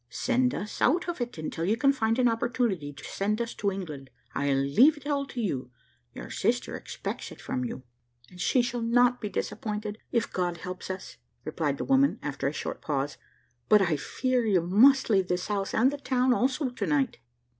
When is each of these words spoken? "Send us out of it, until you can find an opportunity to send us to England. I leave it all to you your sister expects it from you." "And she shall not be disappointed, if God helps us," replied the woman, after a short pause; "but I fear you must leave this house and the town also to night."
"Send 0.09 0.55
us 0.55 0.81
out 0.81 1.07
of 1.07 1.21
it, 1.21 1.37
until 1.37 1.63
you 1.63 1.77
can 1.77 1.93
find 1.93 2.17
an 2.17 2.27
opportunity 2.27 2.91
to 2.91 3.03
send 3.03 3.39
us 3.39 3.53
to 3.53 3.71
England. 3.71 4.09
I 4.33 4.51
leave 4.51 4.97
it 4.97 5.05
all 5.05 5.27
to 5.27 5.39
you 5.39 5.69
your 6.15 6.31
sister 6.31 6.75
expects 6.75 7.31
it 7.31 7.39
from 7.39 7.63
you." 7.63 7.83
"And 8.27 8.41
she 8.41 8.63
shall 8.63 8.81
not 8.81 9.21
be 9.21 9.29
disappointed, 9.29 9.99
if 10.11 10.33
God 10.33 10.57
helps 10.57 10.89
us," 10.89 11.17
replied 11.45 11.77
the 11.77 11.85
woman, 11.85 12.17
after 12.23 12.47
a 12.47 12.51
short 12.51 12.81
pause; 12.81 13.17
"but 13.69 13.79
I 13.83 13.95
fear 13.95 14.43
you 14.43 14.61
must 14.61 15.07
leave 15.11 15.27
this 15.27 15.49
house 15.49 15.71
and 15.71 15.91
the 15.91 15.99
town 15.99 16.33
also 16.33 16.71
to 16.71 16.87
night." 16.87 17.19